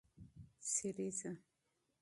سريزه 0.73 1.31